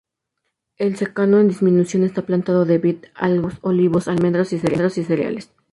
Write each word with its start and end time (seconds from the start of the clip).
El 0.77 0.95
secano, 0.97 1.39
en 1.39 1.47
disminución, 1.49 2.03
está 2.03 2.23
plantado 2.23 2.65
de 2.65 2.79
vid, 2.79 3.05
algarrobos, 3.13 3.59
olivos, 3.61 4.07
almendros 4.07 4.51
y 4.51 4.57
cereales. 4.57 5.51